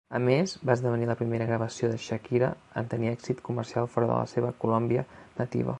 A 0.17 0.19
més, 0.27 0.53
va 0.69 0.75
esdevenir 0.77 1.09
la 1.09 1.15
primera 1.19 1.47
gravació 1.51 1.91
de 1.91 1.99
Shakira 2.05 2.49
en 2.81 2.91
tenir 2.95 3.11
èxit 3.13 3.45
comercial 3.51 3.93
fora 3.97 4.11
de 4.13 4.19
la 4.23 4.29
seva 4.37 4.53
Colòmbia 4.65 5.09
nativa. 5.43 5.69